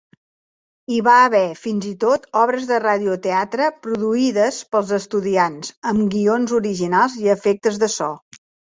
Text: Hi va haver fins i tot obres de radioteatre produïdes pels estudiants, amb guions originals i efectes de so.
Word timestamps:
Hi 0.93 1.01
va 1.07 1.17
haver 1.25 1.41
fins 1.65 1.85
i 1.89 1.91
tot 2.05 2.25
obres 2.45 2.65
de 2.73 2.81
radioteatre 2.85 3.69
produïdes 3.85 4.61
pels 4.75 4.97
estudiants, 5.01 5.73
amb 5.93 6.13
guions 6.17 6.61
originals 6.65 7.23
i 7.25 7.35
efectes 7.41 7.83
de 7.87 7.97
so. 8.01 8.15